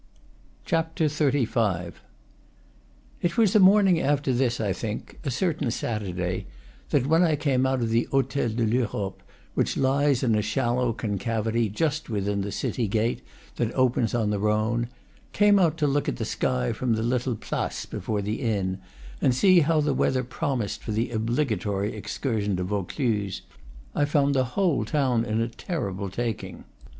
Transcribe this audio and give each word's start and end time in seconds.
XXXV. 0.65 1.93
It 3.21 3.37
was 3.37 3.53
the 3.53 3.59
morning 3.59 3.99
after 4.01 4.33
this, 4.33 4.59
I 4.59 4.73
think 4.73 5.19
(a 5.23 5.29
certain 5.29 5.69
Saturday), 5.69 6.47
that 6.89 7.05
when 7.05 7.21
I 7.21 7.35
came 7.35 7.67
out 7.67 7.81
of 7.83 7.89
the 7.91 8.05
Hotel 8.09 8.49
de 8.49 8.65
l'Europe, 8.65 9.21
which 9.53 9.77
lies 9.77 10.23
in 10.23 10.33
a 10.33 10.41
shallow 10.41 10.91
concavity 10.91 11.69
just 11.69 12.09
within 12.09 12.41
the 12.41 12.51
city 12.51 12.87
gate 12.87 13.21
that 13.57 13.71
opens 13.75 14.15
on 14.15 14.31
the 14.31 14.39
Rhone, 14.39 14.89
came 15.33 15.59
out 15.59 15.77
to 15.77 15.85
look 15.85 16.09
at 16.09 16.15
the 16.15 16.25
sky 16.25 16.73
from 16.73 16.93
the 16.95 17.03
little 17.03 17.35
place 17.35 17.85
before 17.85 18.23
the 18.23 18.41
inn, 18.41 18.79
and 19.21 19.35
see 19.35 19.59
how 19.59 19.81
the 19.81 19.93
weather 19.93 20.23
promised 20.23 20.81
for 20.81 20.91
the 20.93 21.11
obligatory 21.11 21.93
excursion 21.93 22.55
to 22.55 22.63
Vaucluse, 22.63 23.43
I 23.93 24.05
found 24.05 24.33
the 24.33 24.45
whole 24.57 24.83
town 24.83 25.25
in 25.25 25.39
a 25.41 25.47
terrible 25.47 26.09
taking. 26.09 26.63